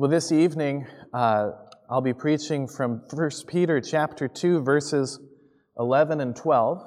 [0.00, 1.50] Well, this evening, uh,
[1.90, 5.20] I'll be preaching from 1 Peter chapter 2, verses
[5.78, 6.78] 11 and 12.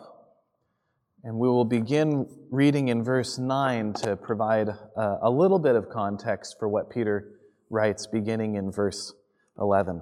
[1.23, 5.89] And we will begin reading in verse 9 to provide uh, a little bit of
[5.89, 7.37] context for what Peter
[7.69, 9.13] writes beginning in verse
[9.59, 10.01] 11.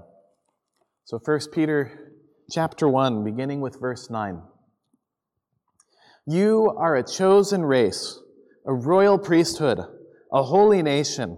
[1.03, 2.13] So 1 Peter
[2.49, 4.41] chapter 1, beginning with verse 9.
[6.27, 8.17] You are a chosen race,
[8.65, 9.79] a royal priesthood,
[10.31, 11.37] a holy nation,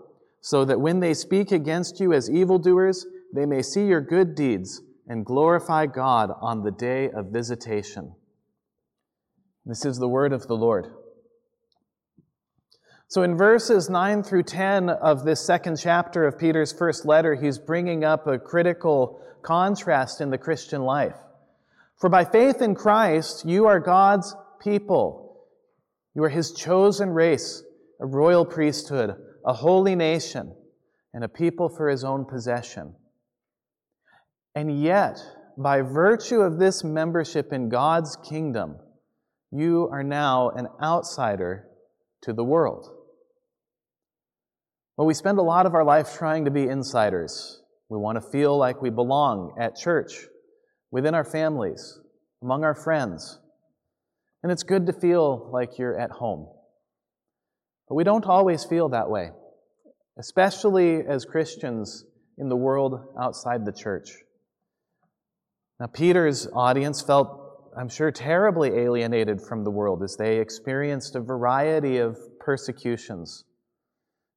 [0.41, 4.81] so that when they speak against you as evildoers, they may see your good deeds
[5.07, 8.15] and glorify God on the day of visitation.
[9.65, 10.87] This is the word of the Lord.
[13.07, 17.59] So, in verses 9 through 10 of this second chapter of Peter's first letter, he's
[17.59, 21.17] bringing up a critical contrast in the Christian life.
[21.97, 25.45] For by faith in Christ, you are God's people.
[26.15, 27.63] You are his chosen race,
[27.99, 30.55] a royal priesthood, a holy nation,
[31.13, 32.95] and a people for his own possession.
[34.55, 35.19] And yet,
[35.57, 38.77] by virtue of this membership in God's kingdom,
[39.51, 41.67] you are now an outsider
[42.21, 42.89] to the world.
[44.97, 47.61] Well, we spend a lot of our life trying to be insiders.
[47.89, 50.27] We want to feel like we belong at church,
[50.91, 51.99] within our families,
[52.41, 53.39] among our friends.
[54.43, 56.47] And it's good to feel like you're at home.
[57.91, 59.31] But we don't always feel that way,
[60.17, 62.05] especially as Christians
[62.37, 64.11] in the world outside the church.
[65.77, 67.27] Now, Peter's audience felt,
[67.77, 73.43] I'm sure, terribly alienated from the world as they experienced a variety of persecutions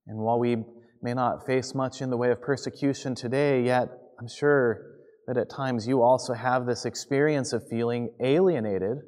[0.08, 0.56] and while we
[1.00, 4.96] may not face much in the way of persecution today, yet I'm sure
[5.28, 8.98] that at times you also have this experience of feeling alienated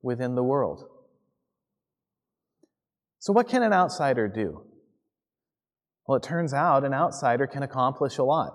[0.00, 0.95] within the world.
[3.26, 4.62] So, what can an outsider do?
[6.06, 8.52] Well, it turns out an outsider can accomplish a lot.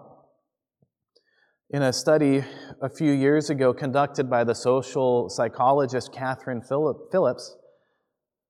[1.71, 2.45] In a study
[2.81, 7.57] a few years ago conducted by the social psychologist Katherine Phillips,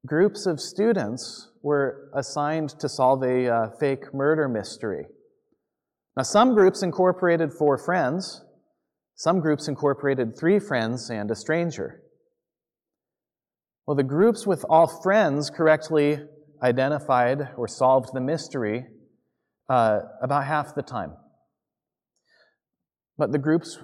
[0.06, 5.08] groups of students were assigned to solve a uh, fake murder mystery.
[6.16, 8.44] Now, some groups incorporated four friends,
[9.16, 12.04] some groups incorporated three friends and a stranger.
[13.86, 16.20] Well, the groups with all friends correctly
[16.62, 18.86] identified or solved the mystery
[19.70, 21.14] uh, about half the time.
[23.18, 23.80] But the groups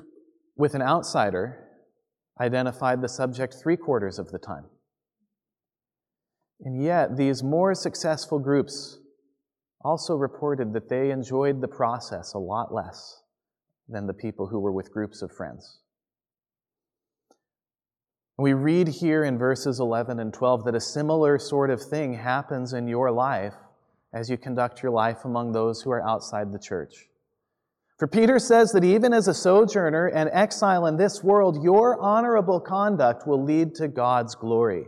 [0.56, 1.63] with an outsider
[2.40, 4.66] identified the subject three quarters of the time.
[6.62, 9.00] And yet, these more successful groups
[9.81, 13.22] also reported that they enjoyed the process a lot less
[13.88, 15.79] than the people who were with groups of friends.
[18.40, 22.74] We read here in verses 11 and 12 that a similar sort of thing happens
[22.74, 23.56] in your life
[24.14, 27.08] as you conduct your life among those who are outside the church.
[27.97, 32.59] For Peter says that even as a sojourner and exile in this world, your honorable
[32.59, 34.86] conduct will lead to God's glory.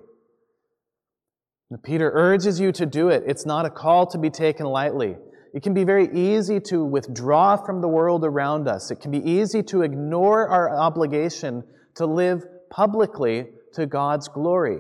[1.84, 3.24] Peter urges you to do it.
[3.26, 5.18] It's not a call to be taken lightly.
[5.56, 8.92] It can be very easy to withdraw from the world around us.
[8.92, 11.64] It can be easy to ignore our obligation
[11.96, 14.80] to live publicly to God's glory.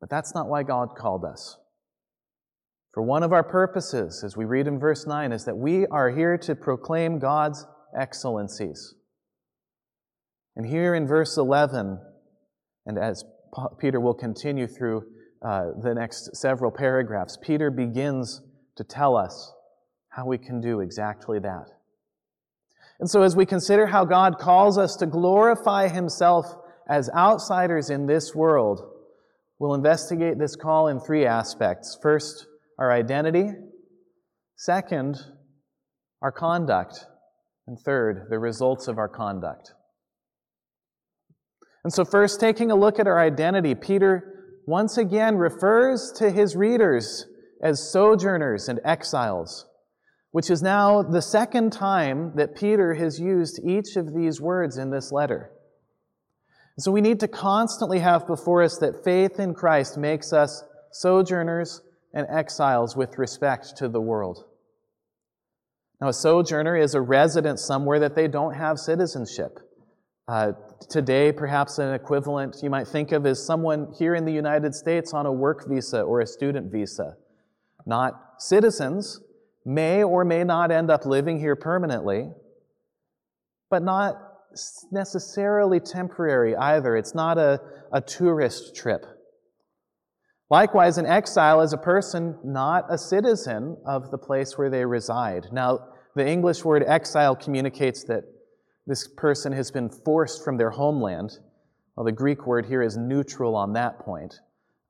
[0.00, 1.56] But that's not why God called us.
[2.92, 6.10] For one of our purposes, as we read in verse 9, is that we are
[6.10, 7.66] here to proclaim God's
[7.98, 8.94] excellencies.
[10.54, 12.00] And here in verse 11,
[12.86, 13.24] and as
[13.78, 15.04] Peter will continue through
[15.42, 17.38] uh, the next several paragraphs.
[17.42, 18.40] Peter begins
[18.76, 19.52] to tell us
[20.08, 21.66] how we can do exactly that.
[22.98, 26.46] And so, as we consider how God calls us to glorify Himself
[26.88, 28.80] as outsiders in this world,
[29.58, 31.98] we'll investigate this call in three aspects.
[32.00, 32.46] First,
[32.78, 33.50] our identity.
[34.56, 35.16] Second,
[36.22, 37.04] our conduct.
[37.66, 39.72] And third, the results of our conduct.
[41.84, 44.32] And so, first, taking a look at our identity, Peter
[44.66, 47.26] once again refers to his readers
[47.62, 49.65] as sojourners and exiles,
[50.36, 54.90] which is now the second time that Peter has used each of these words in
[54.90, 55.50] this letter.
[56.78, 60.62] So, we need to constantly have before us that faith in Christ makes us
[60.92, 61.80] sojourners
[62.12, 64.44] and exiles with respect to the world.
[66.02, 69.58] Now, a sojourner is a resident somewhere that they don't have citizenship.
[70.28, 70.52] Uh,
[70.90, 75.14] today, perhaps an equivalent you might think of is someone here in the United States
[75.14, 77.16] on a work visa or a student visa.
[77.86, 79.22] Not citizens,
[79.66, 82.30] may or may not end up living here permanently,
[83.68, 84.14] but not
[84.92, 86.96] necessarily temporary either.
[86.96, 87.60] It's not a,
[87.92, 89.04] a tourist trip.
[90.48, 95.46] Likewise, an exile is a person not a citizen of the place where they reside.
[95.52, 95.80] Now,
[96.14, 98.22] the English word exile communicates that
[98.86, 101.32] this person has been forced from their homeland.
[101.96, 104.34] Well, the Greek word here is neutral on that point.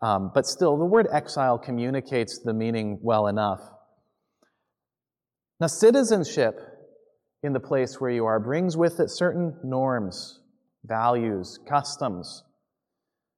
[0.03, 3.61] Um, but still, the word exile communicates the meaning well enough.
[5.61, 6.61] Now, citizenship
[7.43, 10.41] in the place where you are brings with it certain norms,
[10.85, 12.45] values, customs.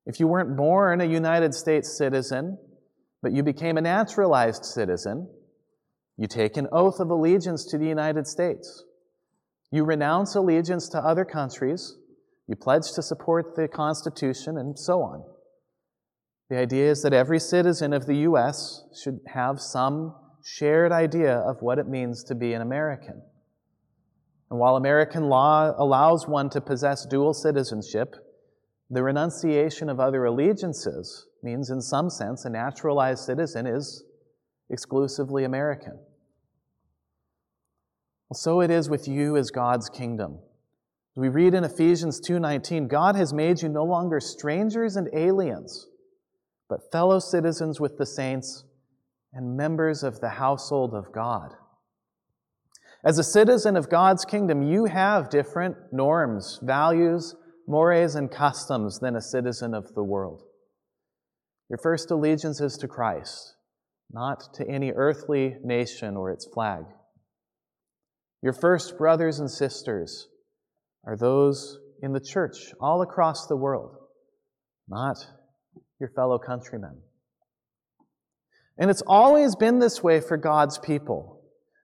[0.06, 2.58] If you weren't born a United States citizen,
[3.22, 5.28] but you became a naturalized citizen,
[6.16, 8.84] you take an oath of allegiance to the United States.
[9.70, 11.96] You renounce allegiance to other countries.
[12.48, 15.22] You pledge to support the Constitution and so on.
[16.50, 18.82] The idea is that every citizen of the U.S.
[19.00, 23.22] should have some shared idea of what it means to be an American.
[24.50, 28.16] And while American law allows one to possess dual citizenship,
[28.90, 34.04] the renunciation of other allegiances means, in some sense, a naturalized citizen is
[34.70, 35.98] exclusively American.
[38.28, 40.38] Well, so it is with you as God's kingdom.
[41.14, 45.88] We read in Ephesians 2:19, God has made you no longer strangers and aliens,
[46.68, 48.64] but fellow citizens with the saints
[49.32, 51.54] and members of the household of God.
[53.04, 57.36] As a citizen of God's kingdom, you have different norms, values,
[57.66, 60.42] mores, and customs than a citizen of the world.
[61.68, 63.54] Your first allegiance is to Christ,
[64.10, 66.84] not to any earthly nation or its flag.
[68.42, 70.28] Your first brothers and sisters
[71.06, 73.96] are those in the church all across the world,
[74.88, 75.16] not
[76.00, 77.00] your fellow countrymen.
[78.78, 81.42] And it's always been this way for God's people.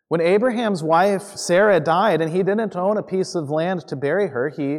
[0.09, 4.29] When Abraham's wife Sarah died and he didn't own a piece of land to bury
[4.29, 4.79] her, he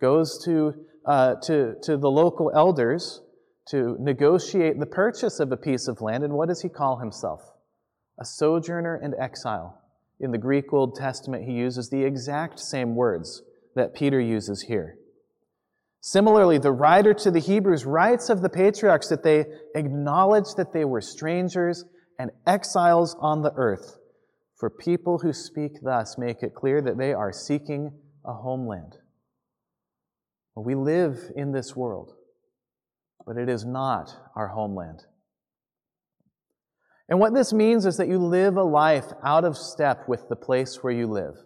[0.00, 0.72] goes to,
[1.04, 3.20] uh, to, to the local elders
[3.68, 6.24] to negotiate the purchase of a piece of land.
[6.24, 7.42] And what does he call himself?
[8.18, 9.82] A sojourner and exile.
[10.18, 13.42] In the Greek Old Testament, he uses the exact same words
[13.74, 14.96] that Peter uses here.
[16.00, 19.44] Similarly, the writer to the Hebrews writes of the patriarchs that they
[19.74, 21.84] acknowledged that they were strangers
[22.18, 23.98] and exiles on the earth
[24.56, 27.92] for people who speak thus make it clear that they are seeking
[28.24, 28.96] a homeland.
[30.56, 32.12] We live in this world,
[33.26, 35.04] but it is not our homeland.
[37.08, 40.36] And what this means is that you live a life out of step with the
[40.36, 41.36] place where you live.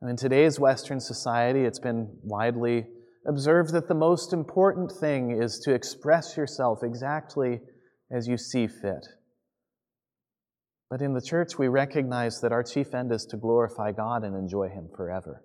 [0.00, 2.86] And in today's Western society, it's been widely
[3.26, 7.60] observed that the most important thing is to express yourself exactly
[8.10, 9.06] as you see fit.
[10.90, 14.36] But in the church, we recognize that our chief end is to glorify God and
[14.36, 15.42] enjoy Him forever.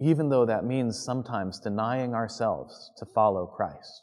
[0.00, 4.02] Even though that means sometimes denying ourselves to follow Christ.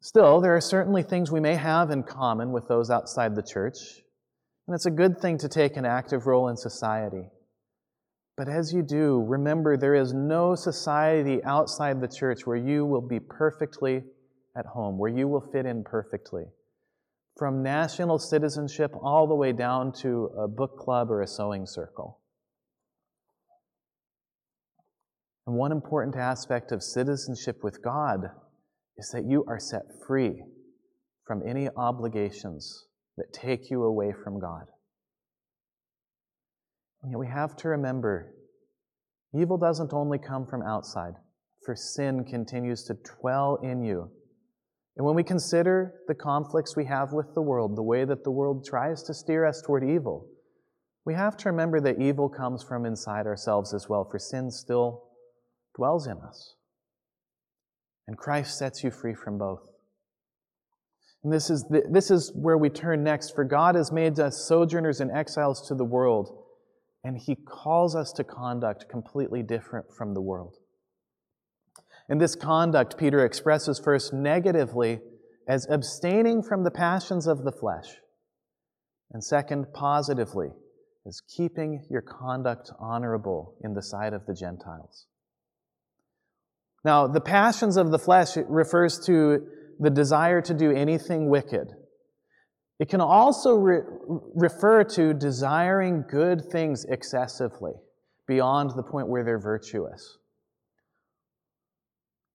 [0.00, 3.76] Still, there are certainly things we may have in common with those outside the church,
[4.66, 7.28] and it's a good thing to take an active role in society.
[8.38, 13.00] But as you do, remember there is no society outside the church where you will
[13.00, 14.04] be perfectly
[14.56, 16.44] at home, where you will fit in perfectly.
[17.36, 22.20] From national citizenship all the way down to a book club or a sewing circle.
[25.48, 28.30] And one important aspect of citizenship with God
[28.96, 30.44] is that you are set free
[31.26, 34.66] from any obligations that take you away from God.
[37.02, 38.34] And yet we have to remember
[39.38, 41.14] evil doesn't only come from outside,
[41.64, 44.10] for sin continues to dwell in you
[44.98, 48.32] and when we consider the conflicts we have with the world, the way that the
[48.32, 50.26] world tries to steer us toward evil,
[51.06, 55.04] we have to remember that evil comes from inside ourselves as well, for sin still
[55.76, 56.56] dwells in us.
[58.08, 59.60] And Christ sets you free from both.
[61.22, 64.46] And this is, the, this is where we turn next, for God has made us
[64.48, 66.42] sojourners and exiles to the world,
[67.08, 70.56] and He calls us to conduct completely different from the world.
[72.06, 75.00] And this conduct, Peter expresses first negatively
[75.48, 77.96] as abstaining from the passions of the flesh,
[79.10, 80.50] and second, positively,
[81.06, 85.06] as keeping your conduct honorable in the sight of the Gentiles.
[86.84, 89.46] Now, the passions of the flesh refers to
[89.80, 91.68] the desire to do anything wicked.
[92.78, 93.82] It can also re-
[94.34, 97.72] refer to desiring good things excessively,
[98.26, 100.18] beyond the point where they're virtuous.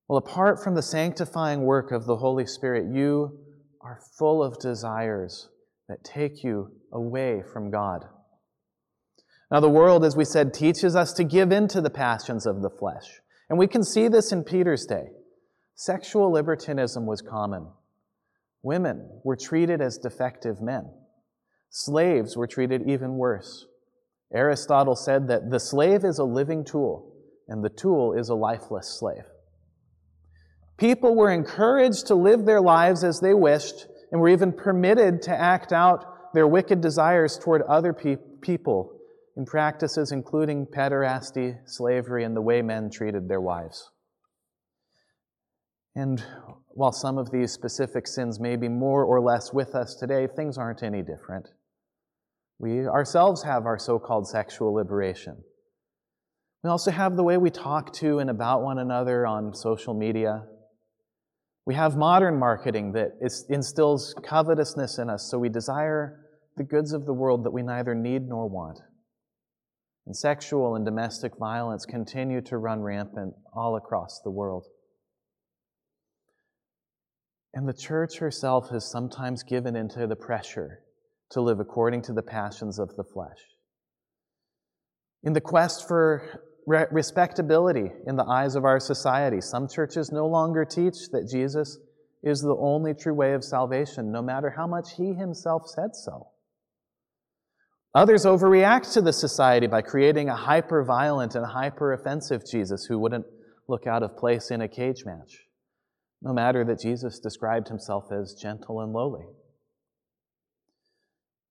[0.07, 3.39] Well, apart from the sanctifying work of the Holy Spirit, you
[3.81, 5.49] are full of desires
[5.87, 8.05] that take you away from God.
[9.49, 12.61] Now, the world, as we said, teaches us to give in to the passions of
[12.61, 13.21] the flesh.
[13.49, 15.09] And we can see this in Peter's day.
[15.75, 17.67] Sexual libertinism was common.
[18.63, 20.89] Women were treated as defective men.
[21.69, 23.67] Slaves were treated even worse.
[24.33, 27.13] Aristotle said that the slave is a living tool,
[27.47, 29.25] and the tool is a lifeless slave.
[30.77, 35.31] People were encouraged to live their lives as they wished, and were even permitted to
[35.31, 38.99] act out their wicked desires toward other pe- people
[39.35, 43.89] in practices including pederasty, slavery, and the way men treated their wives.
[45.95, 46.23] And
[46.69, 50.57] while some of these specific sins may be more or less with us today, things
[50.57, 51.49] aren't any different.
[52.59, 55.43] We ourselves have our so called sexual liberation.
[56.63, 60.45] We also have the way we talk to and about one another on social media.
[61.65, 63.11] We have modern marketing that
[63.49, 66.21] instills covetousness in us, so we desire
[66.57, 68.79] the goods of the world that we neither need nor want.
[70.05, 74.65] And sexual and domestic violence continue to run rampant all across the world.
[77.53, 80.79] And the church herself has sometimes given into the pressure
[81.31, 83.39] to live according to the passions of the flesh.
[85.23, 90.27] In the quest for re- respectability in the eyes of our society, some churches no
[90.27, 91.77] longer teach that Jesus
[92.23, 96.27] is the only true way of salvation, no matter how much he himself said so.
[97.93, 102.97] Others overreact to the society by creating a hyper violent and hyper offensive Jesus who
[102.97, 103.25] wouldn't
[103.67, 105.45] look out of place in a cage match
[106.23, 109.25] no matter that Jesus described himself as gentle and lowly.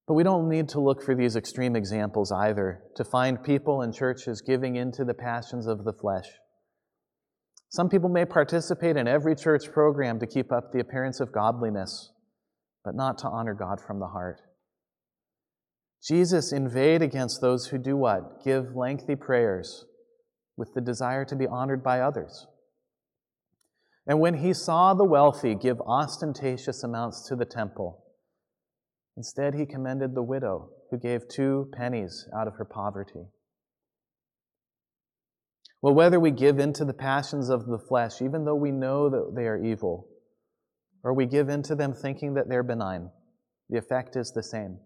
[0.09, 3.95] But we don't need to look for these extreme examples either to find people and
[3.95, 6.27] churches giving in to the passions of the flesh.
[7.69, 12.11] Some people may participate in every church program to keep up the appearance of godliness,
[12.85, 14.41] but not to honor God from the heart.
[16.07, 18.43] Jesus inveighed against those who do what?
[18.45, 19.85] Give lengthy prayers
[20.57, 22.47] with the desire to be honored by others.
[24.07, 28.05] And when he saw the wealthy give ostentatious amounts to the temple,
[29.17, 33.27] instead he commended the widow who gave two pennies out of her poverty.
[35.81, 39.09] Well, whether we give in to the passions of the flesh, even though we know
[39.11, 40.09] that they are evil,
[41.03, 43.11] or we give in to them thinking that they're benign,
[43.69, 44.79] the effect is the same.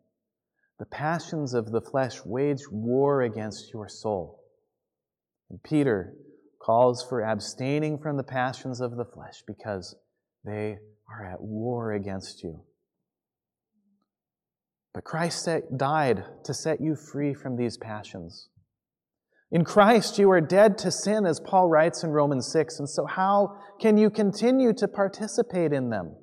[0.79, 4.43] The passions of the flesh wage war against your soul.
[5.51, 6.15] And Peter
[6.67, 9.95] calls for abstaining from the passions of the flesh because
[10.45, 10.77] they
[11.09, 12.61] are at war against you.
[14.93, 18.49] But Christ died to set you free from these passions.
[19.53, 23.07] In Christ, you are dead to sin, as Paul writes in Romans 6, and so
[23.07, 26.17] how can you continue to participate in them?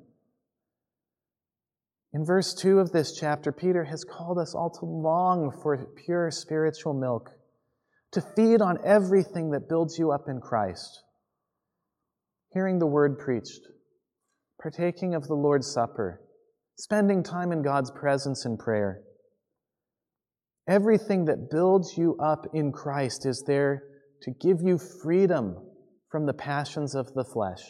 [2.12, 6.30] In verse 2 of this chapter, Peter has called us all to long for pure
[6.30, 7.30] spiritual milk
[8.14, 11.02] to feed on everything that builds you up in Christ.
[12.52, 13.60] Hearing the word preached,
[14.60, 16.20] partaking of the Lord's Supper,
[16.76, 19.02] spending time in God's presence in prayer.
[20.68, 23.82] Everything that builds you up in Christ is there
[24.22, 25.56] to give you freedom
[26.10, 27.62] from the passions of the flesh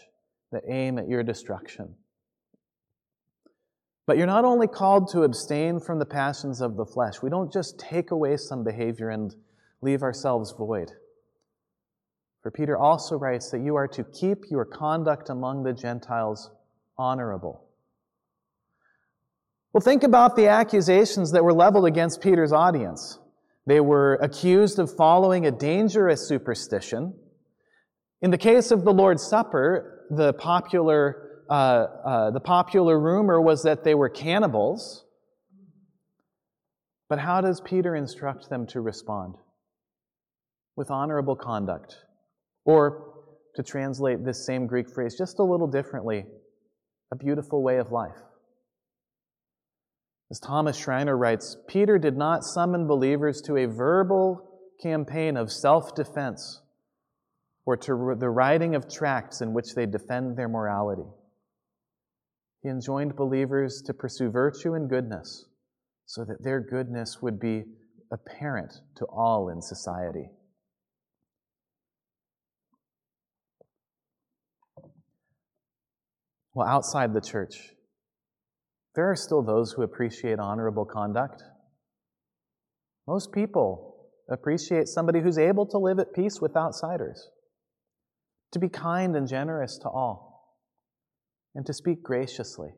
[0.52, 1.94] that aim at your destruction.
[4.06, 7.22] But you're not only called to abstain from the passions of the flesh.
[7.22, 9.34] We don't just take away some behavior and
[9.84, 10.90] leave ourselves void.
[12.42, 16.50] For Peter also writes that you are to keep your conduct among the Gentiles
[16.98, 17.64] honorable.
[19.72, 23.18] Well, think about the accusations that were leveled against Peter's audience.
[23.66, 27.14] They were accused of following a dangerous superstition.
[28.20, 33.62] In the case of the Lord's Supper, the popular, uh, uh, the popular rumor was
[33.62, 35.04] that they were cannibals.
[37.08, 39.36] But how does Peter instruct them to respond?
[40.76, 41.96] With honorable conduct.
[42.64, 43.12] Or,
[43.56, 46.24] to translate this same Greek phrase just a little differently,
[47.12, 48.16] a beautiful way of life.
[50.30, 55.94] As Thomas Schreiner writes, Peter did not summon believers to a verbal campaign of self
[55.94, 56.60] defense
[57.66, 61.06] or to the writing of tracts in which they defend their morality.
[62.62, 65.46] He enjoined believers to pursue virtue and goodness
[66.06, 67.64] so that their goodness would be
[68.10, 70.28] apparent to all in society.
[76.54, 77.72] Well, outside the church,
[78.94, 81.42] There are still those who appreciate honorable conduct.
[83.08, 87.28] Most people appreciate somebody who's able to live at peace with outsiders,
[88.52, 90.56] to be kind and generous to all,
[91.54, 92.70] and to speak graciously.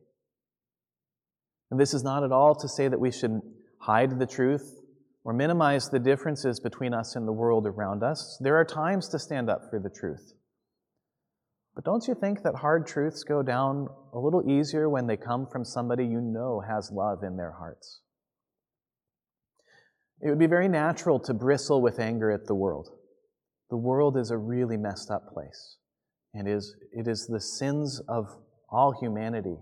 [1.70, 3.40] And this is not at all to say that we should
[3.80, 4.80] hide the truth
[5.22, 8.38] or minimize the differences between us and the world around us.
[8.40, 10.32] There are times to stand up for the truth.
[11.76, 15.46] But don't you think that hard truths go down a little easier when they come
[15.46, 18.00] from somebody you know has love in their hearts?
[20.22, 22.88] It would be very natural to bristle with anger at the world.
[23.68, 25.76] The world is a really messed up place.
[26.32, 28.26] And is, it is the sins of
[28.70, 29.56] all humanity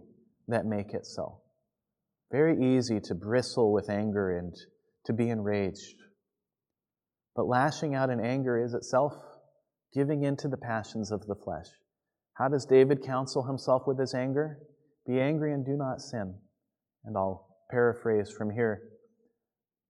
[0.47, 1.41] that make it so.
[2.31, 4.55] Very easy to bristle with anger and
[5.07, 5.97] to be enraged.
[7.35, 9.15] But lashing out in anger is itself
[9.93, 11.67] giving in to the passions of the flesh.
[12.35, 14.59] How does David counsel himself with his anger?
[15.07, 16.35] Be angry and do not sin.
[17.05, 18.83] And I'll paraphrase from here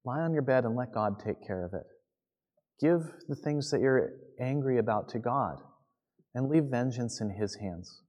[0.04, 1.86] lie on your bed and let God take care of it.
[2.80, 4.10] Give the things that you're
[4.40, 5.56] angry about to God
[6.34, 8.02] and leave vengeance in His hands.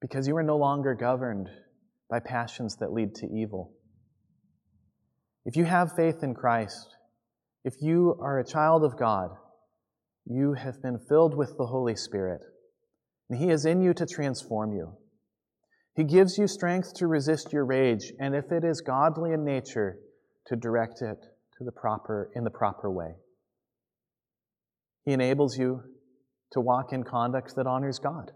[0.00, 1.48] Because you are no longer governed
[2.10, 3.72] by passions that lead to evil.
[5.44, 6.96] If you have faith in Christ,
[7.64, 9.30] if you are a child of God,
[10.26, 12.42] you have been filled with the Holy Spirit,
[13.28, 14.94] and He is in you to transform you.
[15.94, 19.98] He gives you strength to resist your rage, and if it is godly in nature,
[20.46, 21.18] to direct it
[21.58, 23.14] to the proper, in the proper way.
[25.04, 25.82] He enables you
[26.52, 28.30] to walk in conduct that honors God.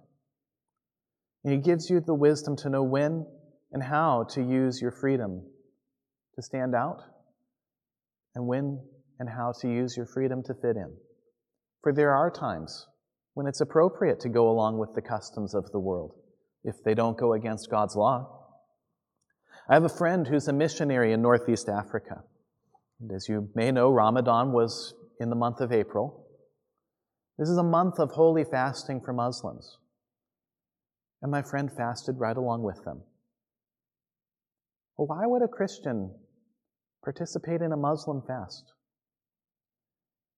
[1.44, 3.26] And He gives you the wisdom to know when
[3.72, 5.42] and how to use your freedom
[6.34, 7.00] to stand out,
[8.34, 8.80] and when
[9.18, 10.94] and how to use your freedom to fit in.
[11.82, 12.86] For there are times
[13.34, 16.14] when it's appropriate to go along with the customs of the world
[16.64, 18.36] if they don't go against God's law.
[19.68, 22.22] I have a friend who's a missionary in Northeast Africa.
[23.00, 26.26] And as you may know, Ramadan was in the month of April.
[27.38, 29.78] This is a month of holy fasting for Muslims.
[31.20, 33.02] And my friend fasted right along with them.
[34.96, 36.14] Well, why would a Christian
[37.04, 38.72] participate in a Muslim fast?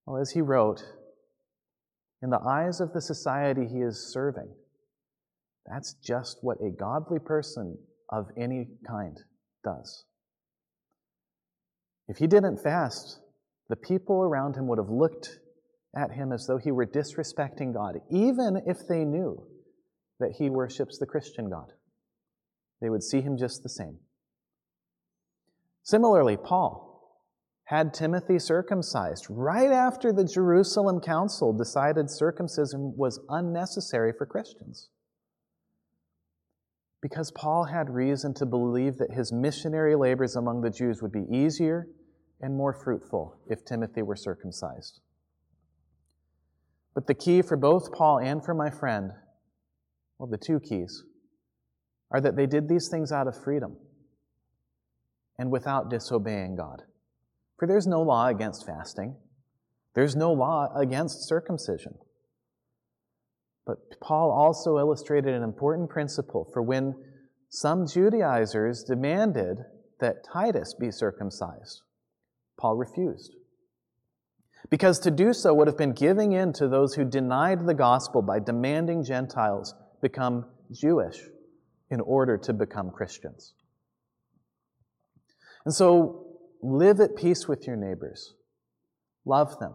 [0.05, 0.83] Well, as he wrote,
[2.21, 4.49] in the eyes of the society he is serving.
[5.65, 7.77] That's just what a godly person
[8.09, 9.17] of any kind
[9.63, 10.05] does.
[12.07, 13.19] If he didn't fast,
[13.69, 15.39] the people around him would have looked
[15.95, 19.47] at him as though he were disrespecting God, even if they knew
[20.19, 21.71] that he worships the Christian God.
[22.81, 23.99] They would see him just the same.
[25.83, 26.88] Similarly, Paul,
[27.69, 34.89] had Timothy circumcised right after the Jerusalem Council decided circumcision was unnecessary for Christians.
[36.99, 41.27] Because Paul had reason to believe that his missionary labors among the Jews would be
[41.31, 41.87] easier
[42.41, 44.99] and more fruitful if Timothy were circumcised.
[46.95, 49.11] But the key for both Paul and for my friend,
[50.17, 51.03] well, the two keys,
[52.09, 53.77] are that they did these things out of freedom
[55.37, 56.81] and without disobeying God.
[57.59, 59.17] For there's no law against fasting,
[59.93, 61.95] there's no law against circumcision.
[63.65, 66.95] But Paul also illustrated an important principle for when
[67.49, 69.57] some Judaizers demanded
[69.99, 71.81] that Titus be circumcised.
[72.57, 73.35] Paul refused.
[74.69, 78.21] Because to do so would have been giving in to those who denied the gospel
[78.21, 81.19] by demanding Gentiles become Jewish
[81.89, 83.53] in order to become Christians.
[85.65, 86.28] And so
[86.61, 88.33] Live at peace with your neighbors.
[89.25, 89.73] Love them.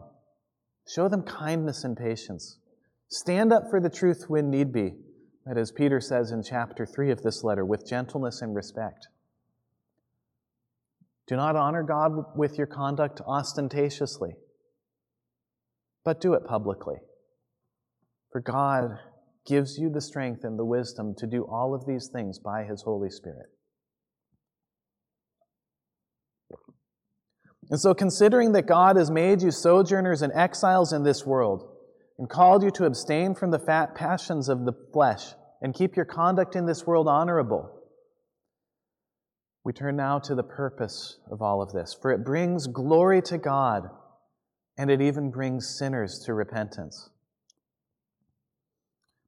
[0.87, 2.59] Show them kindness and patience.
[3.09, 4.95] Stand up for the truth when need be.
[5.47, 9.09] That as Peter says in chapter 3 of this letter, with gentleness and respect.
[11.27, 14.33] Do not honor God with your conduct ostentatiously,
[16.05, 16.97] but do it publicly.
[18.31, 18.99] For God
[19.47, 22.83] gives you the strength and the wisdom to do all of these things by His
[22.83, 23.54] Holy Spirit.
[27.71, 31.71] And so, considering that God has made you sojourners and exiles in this world,
[32.19, 36.05] and called you to abstain from the fat passions of the flesh, and keep your
[36.05, 37.71] conduct in this world honorable,
[39.65, 41.97] we turn now to the purpose of all of this.
[42.01, 43.89] For it brings glory to God,
[44.77, 47.09] and it even brings sinners to repentance.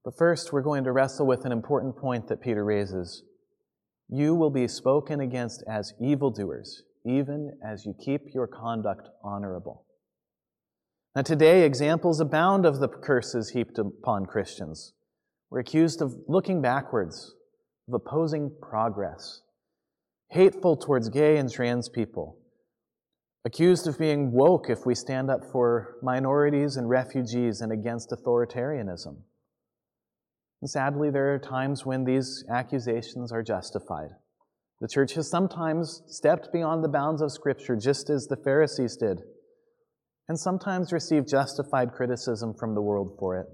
[0.04, 3.22] But first, we're going to wrestle with an important point that Peter raises.
[4.08, 9.84] You will be spoken against as evildoers even as you keep your conduct honorable.
[11.14, 14.92] Now, today, examples abound of the curses heaped upon Christians.
[15.50, 17.34] We're accused of looking backwards,
[17.88, 19.40] of opposing progress,
[20.30, 22.38] hateful towards gay and trans people,
[23.44, 29.16] accused of being woke if we stand up for minorities and refugees and against authoritarianism.
[30.60, 34.10] And sadly, there are times when these accusations are justified.
[34.80, 39.22] The church has sometimes stepped beyond the bounds of Scripture, just as the Pharisees did,
[40.28, 43.46] and sometimes received justified criticism from the world for it.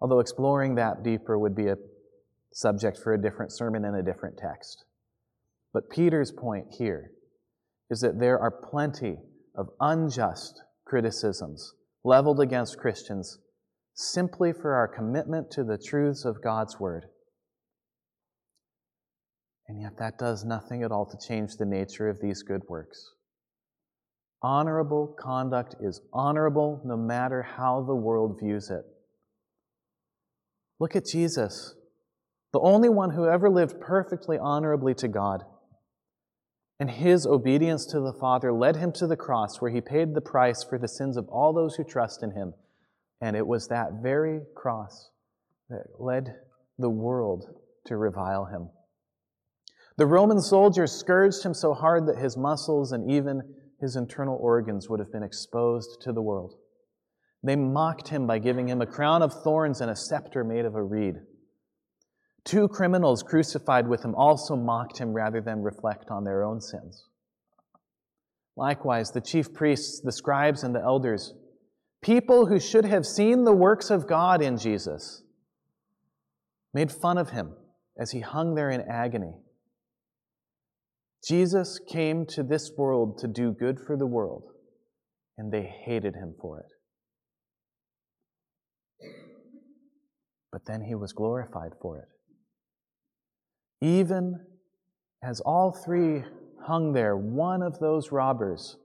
[0.00, 1.76] Although exploring that deeper would be a
[2.52, 4.84] subject for a different sermon and a different text.
[5.72, 7.10] But Peter's point here
[7.90, 9.16] is that there are plenty
[9.56, 13.38] of unjust criticisms leveled against Christians
[13.94, 17.06] simply for our commitment to the truths of God's Word.
[19.68, 23.12] And yet, that does nothing at all to change the nature of these good works.
[24.42, 28.84] Honorable conduct is honorable no matter how the world views it.
[30.78, 31.74] Look at Jesus,
[32.52, 35.42] the only one who ever lived perfectly honorably to God.
[36.78, 40.20] And his obedience to the Father led him to the cross where he paid the
[40.20, 42.52] price for the sins of all those who trust in him.
[43.20, 45.10] And it was that very cross
[45.70, 46.34] that led
[46.78, 47.46] the world
[47.86, 48.68] to revile him.
[49.98, 53.42] The Roman soldiers scourged him so hard that his muscles and even
[53.80, 56.54] his internal organs would have been exposed to the world.
[57.42, 60.74] They mocked him by giving him a crown of thorns and a scepter made of
[60.74, 61.16] a reed.
[62.44, 67.08] Two criminals crucified with him also mocked him rather than reflect on their own sins.
[68.56, 71.34] Likewise, the chief priests, the scribes, and the elders,
[72.02, 75.22] people who should have seen the works of God in Jesus,
[76.72, 77.54] made fun of him
[77.98, 79.34] as he hung there in agony.
[81.26, 84.44] Jesus came to this world to do good for the world,
[85.36, 86.66] and they hated him for it.
[90.52, 92.08] But then he was glorified for it.
[93.84, 94.40] Even
[95.22, 96.22] as all three
[96.64, 98.76] hung there, one of those robbers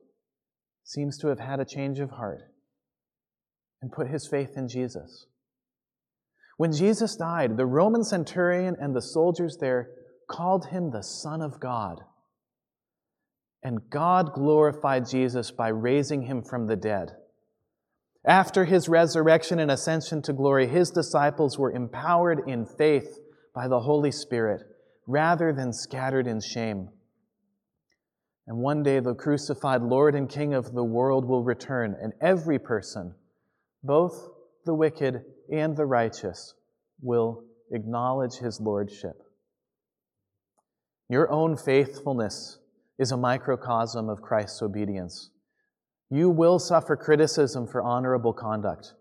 [0.83, 2.41] seems to have had a change of heart
[3.81, 5.27] and put his faith in Jesus.
[6.57, 9.89] When Jesus died, the Roman centurion and the soldiers there
[10.29, 12.01] called him the Son of God.
[13.63, 17.11] And God glorified Jesus by raising him from the dead.
[18.25, 23.19] After his resurrection and ascension to glory, his disciples were empowered in faith
[23.53, 24.61] by the Holy Spirit
[25.07, 26.89] rather than scattered in shame.
[28.47, 32.59] And one day the crucified Lord and King of the world will return, and every
[32.59, 33.15] person,
[33.83, 34.29] both
[34.65, 35.21] the wicked
[35.51, 36.53] and the righteous,
[37.01, 39.21] will acknowledge his lordship.
[41.09, 42.57] Your own faithfulness
[43.01, 45.31] is a microcosm of Christ's obedience.
[46.11, 48.93] You will suffer criticism for honorable conduct,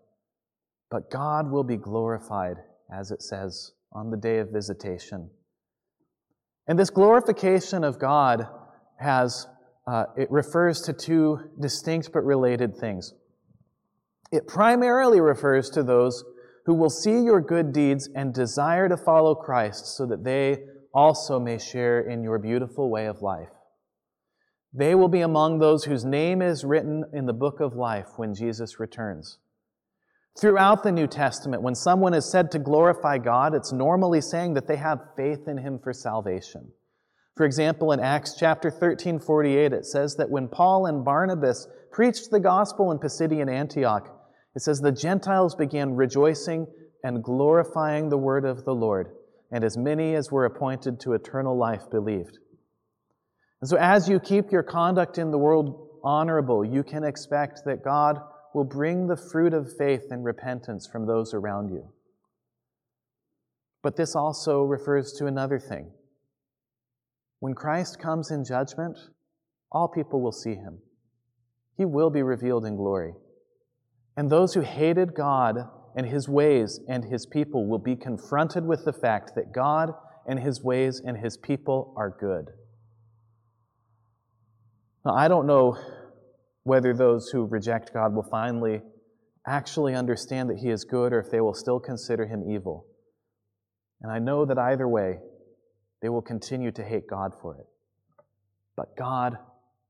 [0.89, 2.57] but God will be glorified,
[2.91, 5.29] as it says, on the day of visitation.
[6.67, 8.47] And this glorification of God
[8.99, 9.45] has,
[9.85, 13.13] uh, it refers to two distinct but related things.
[14.31, 16.23] It primarily refers to those
[16.65, 21.39] who will see your good deeds and desire to follow Christ so that they also
[21.39, 23.49] may share in your beautiful way of life.
[24.73, 28.33] They will be among those whose name is written in the book of life when
[28.33, 29.37] Jesus returns.
[30.39, 34.67] Throughout the New Testament, when someone is said to glorify God, it's normally saying that
[34.67, 36.71] they have faith in Him for salvation.
[37.35, 42.31] For example, in Acts chapter 13, 48, it says that when Paul and Barnabas preached
[42.31, 44.07] the gospel in Pisidian Antioch,
[44.55, 46.65] it says the Gentiles began rejoicing
[47.03, 49.07] and glorifying the word of the Lord,
[49.51, 52.37] and as many as were appointed to eternal life believed.
[53.61, 57.83] And so, as you keep your conduct in the world honorable, you can expect that
[57.83, 58.19] God
[58.53, 61.87] will bring the fruit of faith and repentance from those around you.
[63.83, 65.91] But this also refers to another thing.
[67.39, 68.97] When Christ comes in judgment,
[69.71, 70.79] all people will see him.
[71.77, 73.13] He will be revealed in glory.
[74.17, 75.57] And those who hated God
[75.95, 79.93] and his ways and his people will be confronted with the fact that God
[80.27, 82.49] and his ways and his people are good.
[85.05, 85.77] Now, I don't know
[86.63, 88.81] whether those who reject God will finally
[89.47, 92.85] actually understand that He is good or if they will still consider Him evil.
[94.01, 95.19] And I know that either way,
[96.01, 97.65] they will continue to hate God for it.
[98.75, 99.37] But God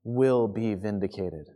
[0.03, 1.47] will be vindicated.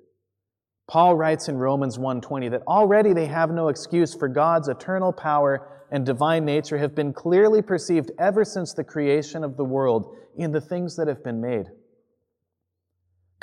[0.87, 5.85] Paul writes in Romans 1:20 that already they have no excuse for God's eternal power
[5.91, 10.51] and divine nature have been clearly perceived ever since the creation of the world in
[10.51, 11.65] the things that have been made.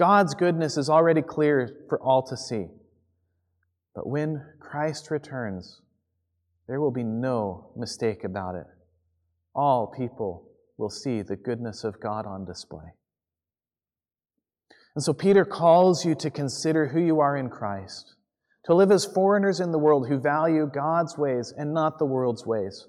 [0.02, 2.66] God's goodness is already clear for all to see.
[3.94, 5.80] But when Christ returns,
[6.66, 8.66] there will be no mistake about it.
[9.54, 12.94] all people will see the goodness of God on display.
[14.96, 18.16] And so Peter calls you to consider who you are in Christ,
[18.64, 22.44] to live as foreigners in the world who value God's ways and not the world's
[22.44, 22.88] ways.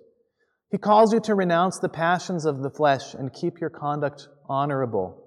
[0.71, 5.22] He calls you to renounce the passions of the flesh and keep your conduct honorable,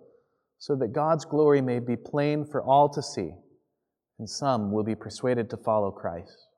[0.58, 3.32] so that God's glory may be plain for all to see,
[4.18, 6.48] and some will be persuaded to follow Christ.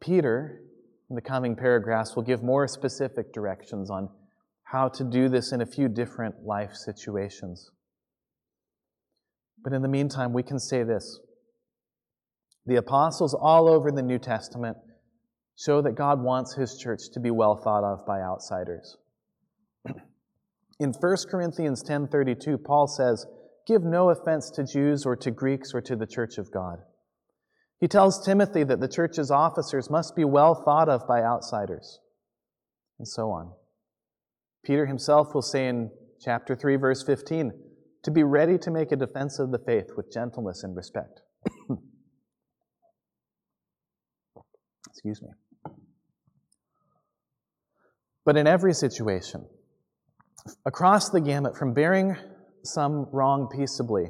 [0.00, 0.62] Peter,
[1.10, 4.08] in the coming paragraphs, will give more specific directions on
[4.64, 7.70] how to do this in a few different life situations.
[9.62, 11.20] But in the meantime, we can say this.
[12.64, 14.76] The apostles all over the New Testament
[15.56, 18.96] show that God wants his church to be well thought of by outsiders.
[20.82, 23.24] In 1 Corinthians 10:32, Paul says,
[23.66, 26.82] "Give no offense to Jews or to Greeks or to the church of God."
[27.78, 32.00] He tells Timothy that the church's officers must be well thought of by outsiders,
[32.98, 33.54] and so on.
[34.64, 37.52] Peter himself will say in chapter 3 verse 15,
[38.02, 41.22] to be ready to make a defense of the faith with gentleness and respect.
[44.88, 45.28] Excuse me.
[48.24, 49.48] But in every situation,
[50.66, 52.16] across the gamut, from bearing
[52.64, 54.06] some wrong peaceably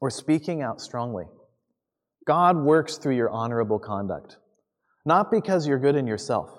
[0.00, 1.24] or speaking out strongly,
[2.26, 4.36] God works through your honorable conduct.
[5.04, 6.50] Not because you're good in yourself,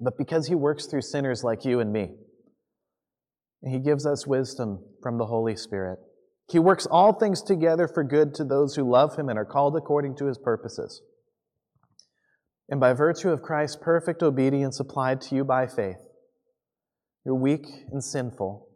[0.00, 2.10] but because He works through sinners like you and me.
[3.64, 5.98] He gives us wisdom from the Holy Spirit.
[6.50, 9.76] He works all things together for good to those who love Him and are called
[9.76, 11.02] according to His purposes.
[12.68, 15.98] And by virtue of Christ's perfect obedience applied to you by faith,
[17.24, 18.68] you're weak and sinful,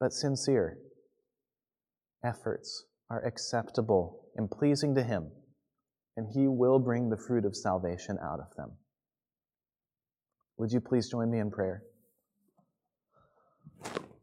[0.00, 0.78] but sincere.
[2.24, 5.30] Efforts are acceptable and pleasing to Him,
[6.16, 8.72] and He will bring the fruit of salvation out of them.
[10.58, 11.84] Would you please join me in prayer?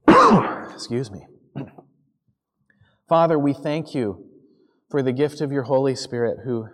[0.73, 1.25] Excuse me.
[3.09, 4.25] Father, we thank you
[4.91, 6.67] for the gift of your Holy Spirit who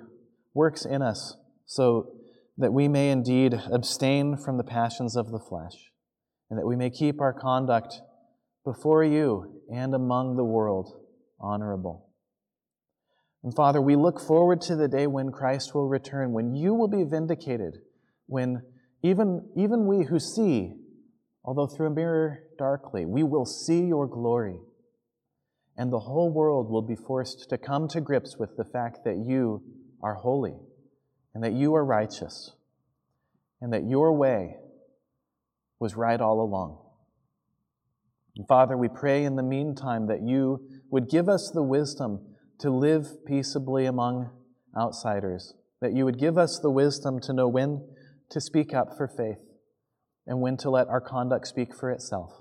[0.54, 2.12] works in us so
[2.58, 5.93] that we may indeed abstain from the passions of the flesh
[6.50, 8.02] and that we may keep our conduct
[8.64, 11.02] before you and among the world
[11.40, 12.10] honorable.
[13.44, 16.88] And Father, we look forward to the day when Christ will return, when you will
[16.88, 17.80] be vindicated,
[18.28, 18.62] when
[19.02, 20.76] even, even we who see
[21.46, 24.60] although through a mirror darkly, we will see your glory.
[25.78, 29.18] And the whole world will be forced to come to grips with the fact that
[29.18, 29.64] you
[30.02, 30.56] are holy
[31.34, 32.54] and that you are righteous
[33.60, 34.58] and that your way
[35.84, 36.80] was right all along.
[38.38, 42.26] And Father, we pray in the meantime that you would give us the wisdom
[42.60, 44.32] to live peaceably among
[44.80, 47.86] outsiders, that you would give us the wisdom to know when
[48.30, 49.44] to speak up for faith
[50.26, 52.32] and when to let our conduct speak for itself.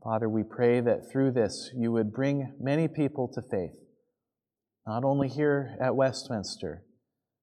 [0.00, 3.74] Father, we pray that through this you would bring many people to faith,
[4.86, 6.84] not only here at Westminster,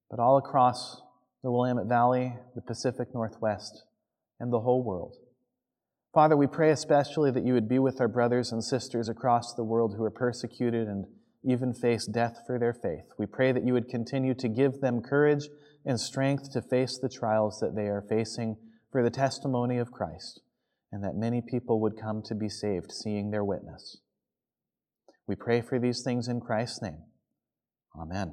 [0.10, 1.02] but all across
[1.44, 3.84] the Willamette Valley, the Pacific Northwest,
[4.39, 5.15] and the whole world.
[6.13, 9.63] Father, we pray especially that you would be with our brothers and sisters across the
[9.63, 11.06] world who are persecuted and
[11.43, 13.06] even face death for their faith.
[13.17, 15.47] We pray that you would continue to give them courage
[15.86, 18.58] and strength to face the trials that they are facing
[18.91, 20.41] for the testimony of Christ,
[20.91, 23.97] and that many people would come to be saved seeing their witness.
[25.28, 27.04] We pray for these things in Christ's name.
[27.95, 28.28] Amen.